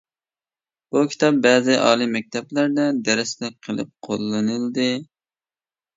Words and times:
بۇ 0.95 1.01
كىتاب 1.11 1.37
بەزى 1.43 1.75
ئالىي 1.83 2.09
مەكتەپلەردە 2.15 2.87
دەرسلىك 3.11 3.59
قىلىپ 3.69 3.93
قوللىنىلدى. 4.09 4.89